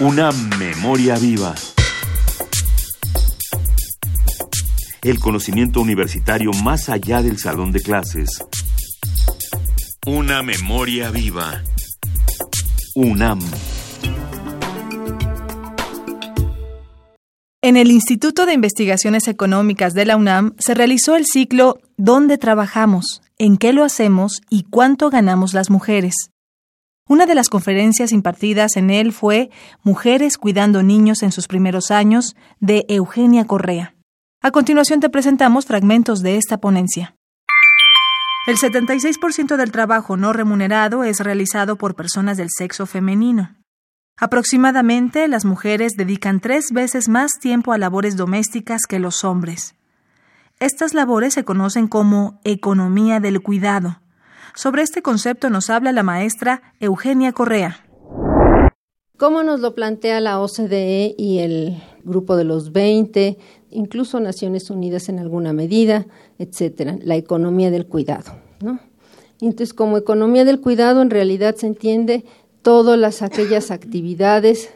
Una 0.00 0.30
memoria 0.58 1.14
viva. 1.18 1.54
El 5.02 5.18
conocimiento 5.18 5.82
universitario 5.82 6.52
más 6.64 6.88
allá 6.88 7.20
del 7.20 7.36
salón 7.36 7.70
de 7.70 7.82
clases. 7.82 8.42
Una 10.06 10.42
memoria 10.42 11.10
viva. 11.10 11.62
UNAM. 12.94 13.40
En 17.60 17.76
el 17.76 17.90
Instituto 17.90 18.46
de 18.46 18.54
Investigaciones 18.54 19.28
Económicas 19.28 19.92
de 19.92 20.06
la 20.06 20.16
UNAM 20.16 20.54
se 20.58 20.72
realizó 20.72 21.14
el 21.14 21.26
ciclo 21.26 21.78
¿Dónde 21.98 22.38
trabajamos? 22.38 23.20
¿En 23.36 23.58
qué 23.58 23.74
lo 23.74 23.84
hacemos? 23.84 24.40
¿Y 24.48 24.62
cuánto 24.62 25.10
ganamos 25.10 25.52
las 25.52 25.68
mujeres? 25.68 26.30
Una 27.10 27.26
de 27.26 27.34
las 27.34 27.48
conferencias 27.48 28.12
impartidas 28.12 28.76
en 28.76 28.88
él 28.88 29.12
fue 29.12 29.50
Mujeres 29.82 30.38
cuidando 30.38 30.84
niños 30.84 31.24
en 31.24 31.32
sus 31.32 31.48
primeros 31.48 31.90
años, 31.90 32.36
de 32.60 32.86
Eugenia 32.88 33.48
Correa. 33.48 33.96
A 34.40 34.52
continuación 34.52 35.00
te 35.00 35.10
presentamos 35.10 35.66
fragmentos 35.66 36.22
de 36.22 36.36
esta 36.36 36.58
ponencia. 36.58 37.16
El 38.46 38.58
76% 38.58 39.56
del 39.56 39.72
trabajo 39.72 40.16
no 40.16 40.32
remunerado 40.32 41.02
es 41.02 41.18
realizado 41.18 41.74
por 41.74 41.96
personas 41.96 42.36
del 42.36 42.48
sexo 42.48 42.86
femenino. 42.86 43.56
Aproximadamente 44.16 45.26
las 45.26 45.44
mujeres 45.44 45.94
dedican 45.96 46.38
tres 46.38 46.70
veces 46.70 47.08
más 47.08 47.32
tiempo 47.40 47.72
a 47.72 47.78
labores 47.78 48.16
domésticas 48.16 48.82
que 48.88 49.00
los 49.00 49.24
hombres. 49.24 49.74
Estas 50.60 50.94
labores 50.94 51.34
se 51.34 51.44
conocen 51.44 51.88
como 51.88 52.40
economía 52.44 53.18
del 53.18 53.42
cuidado 53.42 54.00
sobre 54.54 54.82
este 54.82 55.02
concepto 55.02 55.50
nos 55.50 55.70
habla 55.70 55.92
la 55.92 56.02
maestra 56.02 56.74
Eugenia 56.80 57.32
Correa. 57.32 57.86
¿Cómo 59.16 59.42
nos 59.42 59.60
lo 59.60 59.74
plantea 59.74 60.20
la 60.20 60.40
OCDE 60.40 61.14
y 61.18 61.40
el 61.40 61.82
Grupo 62.04 62.36
de 62.36 62.44
los 62.44 62.72
20, 62.72 63.36
incluso 63.70 64.18
Naciones 64.18 64.70
Unidas 64.70 65.10
en 65.10 65.18
alguna 65.18 65.52
medida, 65.52 66.06
etcétera? 66.38 66.96
La 67.02 67.16
economía 67.16 67.70
del 67.70 67.86
cuidado, 67.86 68.32
¿no? 68.62 68.80
Entonces, 69.42 69.74
como 69.74 69.98
economía 69.98 70.44
del 70.44 70.60
cuidado, 70.60 71.02
en 71.02 71.10
realidad 71.10 71.54
se 71.56 71.66
entiende 71.66 72.24
todas 72.62 72.98
las, 72.98 73.20
aquellas 73.20 73.70
actividades 73.70 74.70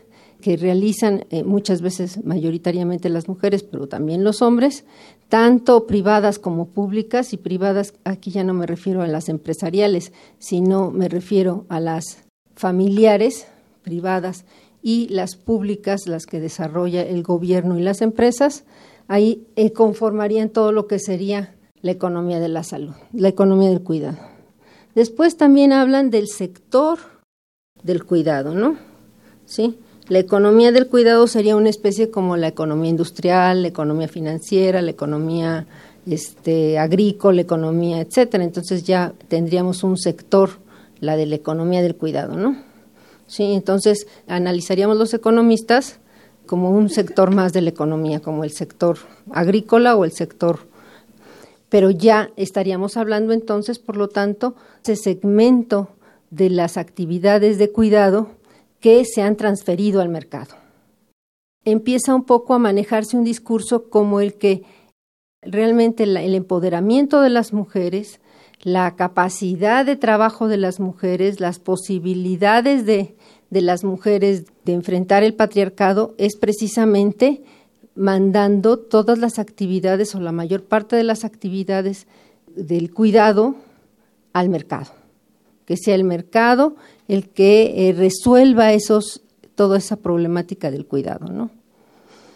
que 0.44 0.58
realizan 0.58 1.24
eh, 1.30 1.42
muchas 1.42 1.80
veces 1.80 2.22
mayoritariamente 2.22 3.08
las 3.08 3.28
mujeres, 3.28 3.62
pero 3.62 3.86
también 3.86 4.24
los 4.24 4.42
hombres, 4.42 4.84
tanto 5.30 5.86
privadas 5.86 6.38
como 6.38 6.66
públicas, 6.66 7.32
y 7.32 7.38
privadas 7.38 7.94
aquí 8.04 8.30
ya 8.30 8.44
no 8.44 8.52
me 8.52 8.66
refiero 8.66 9.00
a 9.00 9.06
las 9.06 9.30
empresariales, 9.30 10.12
sino 10.38 10.90
me 10.90 11.08
refiero 11.08 11.64
a 11.70 11.80
las 11.80 12.24
familiares 12.56 13.46
privadas 13.80 14.44
y 14.82 15.08
las 15.08 15.34
públicas, 15.34 16.06
las 16.06 16.26
que 16.26 16.40
desarrolla 16.40 17.00
el 17.00 17.22
gobierno 17.22 17.78
y 17.78 17.82
las 17.82 18.02
empresas, 18.02 18.64
ahí 19.08 19.46
eh, 19.56 19.72
conformarían 19.72 20.50
todo 20.50 20.72
lo 20.72 20.86
que 20.86 20.98
sería 20.98 21.54
la 21.80 21.92
economía 21.92 22.38
de 22.38 22.48
la 22.48 22.64
salud, 22.64 22.92
la 23.14 23.28
economía 23.28 23.70
del 23.70 23.80
cuidado. 23.80 24.18
Después 24.94 25.38
también 25.38 25.72
hablan 25.72 26.10
del 26.10 26.28
sector 26.28 26.98
del 27.82 28.04
cuidado, 28.04 28.54
¿no? 28.54 28.76
¿Sí? 29.46 29.78
La 30.08 30.18
economía 30.18 30.70
del 30.70 30.88
cuidado 30.88 31.26
sería 31.26 31.56
una 31.56 31.70
especie 31.70 32.10
como 32.10 32.36
la 32.36 32.48
economía 32.48 32.90
industrial, 32.90 33.62
la 33.62 33.68
economía 33.68 34.08
financiera, 34.08 34.82
la 34.82 34.90
economía 34.90 35.66
este, 36.06 36.78
agrícola, 36.78 37.40
economía, 37.40 38.00
etcétera. 38.00 38.44
Entonces 38.44 38.84
ya 38.84 39.14
tendríamos 39.28 39.82
un 39.82 39.96
sector, 39.96 40.50
la 41.00 41.16
de 41.16 41.26
la 41.26 41.36
economía 41.36 41.82
del 41.82 41.96
cuidado, 41.96 42.36
¿no? 42.36 42.56
Sí, 43.26 43.54
entonces 43.54 44.06
analizaríamos 44.28 44.98
los 44.98 45.14
economistas 45.14 45.98
como 46.46 46.70
un 46.70 46.90
sector 46.90 47.34
más 47.34 47.54
de 47.54 47.62
la 47.62 47.70
economía, 47.70 48.20
como 48.20 48.44
el 48.44 48.50
sector 48.50 48.98
agrícola 49.30 49.96
o 49.96 50.04
el 50.04 50.12
sector 50.12 50.60
pero 51.74 51.90
ya 51.90 52.30
estaríamos 52.36 52.96
hablando 52.96 53.32
entonces, 53.32 53.80
por 53.80 53.96
lo 53.96 54.06
tanto, 54.06 54.54
ese 54.84 54.94
segmento 54.94 55.88
de 56.30 56.48
las 56.48 56.76
actividades 56.76 57.58
de 57.58 57.72
cuidado 57.72 58.28
que 58.84 59.06
se 59.06 59.22
han 59.22 59.36
transferido 59.36 60.02
al 60.02 60.10
mercado. 60.10 60.56
Empieza 61.64 62.14
un 62.14 62.24
poco 62.24 62.52
a 62.52 62.58
manejarse 62.58 63.16
un 63.16 63.24
discurso 63.24 63.88
como 63.88 64.20
el 64.20 64.34
que 64.34 64.62
realmente 65.40 66.02
el 66.02 66.34
empoderamiento 66.34 67.22
de 67.22 67.30
las 67.30 67.54
mujeres, 67.54 68.20
la 68.60 68.94
capacidad 68.94 69.86
de 69.86 69.96
trabajo 69.96 70.48
de 70.48 70.58
las 70.58 70.80
mujeres, 70.80 71.40
las 71.40 71.60
posibilidades 71.60 72.84
de, 72.84 73.16
de 73.48 73.62
las 73.62 73.84
mujeres 73.84 74.44
de 74.66 74.74
enfrentar 74.74 75.22
el 75.22 75.32
patriarcado 75.32 76.14
es 76.18 76.36
precisamente 76.36 77.42
mandando 77.94 78.78
todas 78.78 79.18
las 79.18 79.38
actividades 79.38 80.14
o 80.14 80.20
la 80.20 80.32
mayor 80.32 80.62
parte 80.62 80.94
de 80.94 81.04
las 81.04 81.24
actividades 81.24 82.06
del 82.54 82.92
cuidado 82.92 83.54
al 84.34 84.50
mercado 84.50 85.03
que 85.64 85.76
sea 85.76 85.94
el 85.94 86.04
mercado 86.04 86.76
el 87.08 87.28
que 87.28 87.88
eh, 87.88 87.92
resuelva 87.92 88.72
esos, 88.72 89.22
toda 89.54 89.78
esa 89.78 89.96
problemática 89.96 90.70
del 90.70 90.86
cuidado, 90.86 91.26
¿no? 91.26 91.50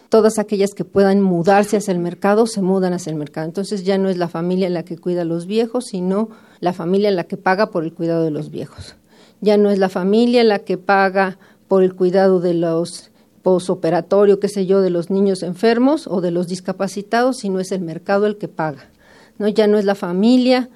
Todas 0.09 0.39
aquellas 0.39 0.71
que 0.71 0.85
puedan 0.85 1.21
mudarse 1.21 1.77
hacia 1.77 1.91
el 1.91 1.99
mercado 1.99 2.47
se 2.47 2.61
mudan 2.61 2.93
hacia 2.93 3.11
el 3.11 3.15
mercado. 3.15 3.45
Entonces 3.45 3.83
ya 3.83 3.99
no 3.99 4.09
es 4.09 4.17
la 4.17 4.27
familia 4.27 4.67
la 4.69 4.83
que 4.83 4.97
cuida 4.97 5.21
a 5.21 5.25
los 5.25 5.45
viejos, 5.45 5.85
sino 5.85 6.29
la 6.59 6.73
familia 6.73 7.11
la 7.11 7.25
que 7.25 7.37
paga 7.37 7.69
por 7.69 7.83
el 7.83 7.93
cuidado 7.93 8.23
de 8.23 8.31
los 8.31 8.49
viejos. 8.49 8.95
Ya 9.39 9.57
no 9.57 9.69
es 9.69 9.77
la 9.77 9.89
familia 9.89 10.43
la 10.43 10.59
que 10.59 10.79
paga 10.79 11.37
por 11.67 11.83
el 11.83 11.93
cuidado 11.93 12.39
de 12.39 12.55
los 12.55 13.11
posoperatorio, 13.43 14.39
qué 14.39 14.49
sé 14.49 14.65
yo, 14.65 14.81
de 14.81 14.89
los 14.89 15.09
niños 15.09 15.43
enfermos 15.43 16.07
o 16.07 16.21
de 16.21 16.31
los 16.31 16.47
discapacitados, 16.47 17.37
sino 17.37 17.59
es 17.59 17.71
el 17.71 17.81
mercado 17.81 18.25
el 18.25 18.37
que 18.37 18.47
paga. 18.47 18.89
¿no? 19.37 19.47
Ya 19.47 19.67
no 19.67 19.77
es 19.77 19.85
la 19.85 19.95
familia 19.95 20.69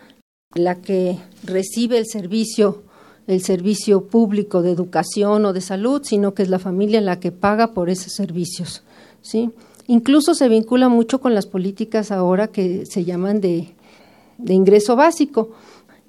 la 0.55 0.81
que 0.81 1.17
recibe 1.43 1.97
el 1.97 2.05
servicio 2.05 2.83
el 3.27 3.41
servicio 3.41 4.05
público 4.05 4.61
de 4.61 4.71
educación 4.71 5.45
o 5.45 5.53
de 5.53 5.61
salud, 5.61 6.01
sino 6.03 6.33
que 6.33 6.43
es 6.43 6.49
la 6.49 6.59
familia 6.59 6.99
la 7.01 7.19
que 7.19 7.31
paga 7.31 7.73
por 7.73 7.89
esos 7.89 8.13
servicios, 8.13 8.83
¿sí? 9.21 9.51
Incluso 9.87 10.33
se 10.33 10.49
vincula 10.49 10.89
mucho 10.89 11.19
con 11.19 11.33
las 11.33 11.45
políticas 11.45 12.11
ahora 12.11 12.47
que 12.47 12.85
se 12.85 13.05
llaman 13.05 13.41
de, 13.41 13.69
de 14.37 14.53
ingreso 14.53 14.95
básico, 14.95 15.51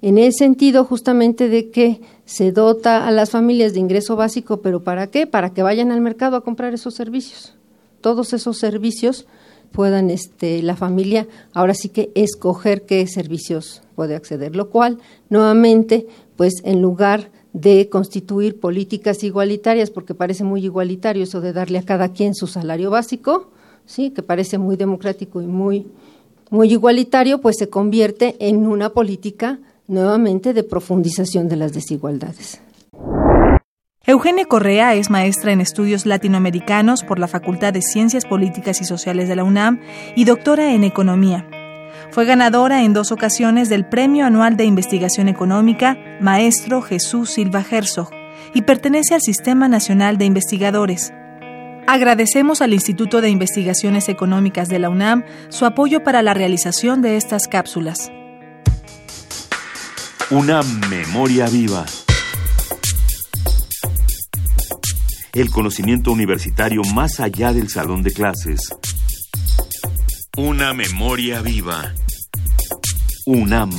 en 0.02 0.18
el 0.18 0.32
sentido 0.32 0.84
justamente 0.84 1.48
de 1.48 1.70
que 1.70 2.00
se 2.24 2.52
dota 2.52 3.06
a 3.06 3.10
las 3.10 3.30
familias 3.30 3.72
de 3.72 3.80
ingreso 3.80 4.16
básico, 4.16 4.60
pero 4.60 4.82
¿para 4.82 5.08
qué? 5.08 5.26
Para 5.26 5.50
que 5.50 5.62
vayan 5.62 5.90
al 5.90 6.00
mercado 6.00 6.36
a 6.36 6.42
comprar 6.42 6.74
esos 6.74 6.94
servicios. 6.94 7.54
Todos 8.00 8.32
esos 8.32 8.58
servicios 8.58 9.26
puedan 9.74 10.08
este, 10.08 10.62
la 10.62 10.76
familia 10.76 11.26
ahora 11.52 11.74
sí 11.74 11.88
que 11.88 12.12
escoger 12.14 12.82
qué 12.82 13.04
servicios 13.08 13.82
puede 13.96 14.14
acceder, 14.14 14.54
lo 14.54 14.70
cual 14.70 14.98
nuevamente, 15.30 16.06
pues 16.36 16.54
en 16.62 16.80
lugar 16.80 17.30
de 17.52 17.88
constituir 17.88 18.60
políticas 18.60 19.24
igualitarias, 19.24 19.90
porque 19.90 20.14
parece 20.14 20.44
muy 20.44 20.64
igualitario 20.64 21.24
eso 21.24 21.40
de 21.40 21.52
darle 21.52 21.78
a 21.78 21.84
cada 21.84 22.10
quien 22.12 22.36
su 22.36 22.46
salario 22.46 22.90
básico, 22.90 23.50
sí, 23.84 24.10
que 24.10 24.22
parece 24.22 24.58
muy 24.58 24.76
democrático 24.76 25.42
y 25.42 25.46
muy 25.46 25.86
muy 26.50 26.70
igualitario, 26.70 27.40
pues 27.40 27.56
se 27.58 27.68
convierte 27.68 28.36
en 28.38 28.66
una 28.66 28.90
política 28.90 29.58
nuevamente 29.88 30.54
de 30.54 30.62
profundización 30.62 31.48
de 31.48 31.56
las 31.56 31.72
desigualdades. 31.72 32.60
Eugenia 34.06 34.44
Correa 34.44 34.94
es 34.94 35.08
maestra 35.08 35.52
en 35.52 35.62
estudios 35.62 36.04
latinoamericanos 36.04 37.02
por 37.02 37.18
la 37.18 37.26
Facultad 37.26 37.72
de 37.72 37.80
Ciencias 37.80 38.26
Políticas 38.26 38.82
y 38.82 38.84
Sociales 38.84 39.30
de 39.30 39.36
la 39.36 39.44
UNAM 39.44 39.80
y 40.14 40.26
doctora 40.26 40.74
en 40.74 40.84
economía. 40.84 41.48
Fue 42.10 42.26
ganadora 42.26 42.82
en 42.82 42.92
dos 42.92 43.12
ocasiones 43.12 43.70
del 43.70 43.86
Premio 43.86 44.26
Anual 44.26 44.58
de 44.58 44.66
Investigación 44.66 45.28
Económica 45.28 45.96
Maestro 46.20 46.82
Jesús 46.82 47.30
Silva 47.30 47.64
Herzog 47.68 48.10
y 48.52 48.60
pertenece 48.60 49.14
al 49.14 49.22
Sistema 49.22 49.68
Nacional 49.68 50.18
de 50.18 50.26
Investigadores. 50.26 51.14
Agradecemos 51.86 52.60
al 52.60 52.74
Instituto 52.74 53.22
de 53.22 53.30
Investigaciones 53.30 54.10
Económicas 54.10 54.68
de 54.68 54.80
la 54.80 54.90
UNAM 54.90 55.24
su 55.48 55.64
apoyo 55.64 56.04
para 56.04 56.20
la 56.20 56.34
realización 56.34 57.00
de 57.00 57.16
estas 57.16 57.48
cápsulas. 57.48 58.12
Una 60.28 60.60
memoria 60.90 61.46
viva. 61.46 61.86
El 65.34 65.50
conocimiento 65.50 66.12
universitario 66.12 66.82
más 66.94 67.18
allá 67.18 67.52
del 67.52 67.68
salón 67.68 68.02
de 68.02 68.12
clases. 68.12 68.74
Una 70.36 70.72
memoria 70.72 71.40
viva. 71.40 71.92
UNAM. 73.26 73.70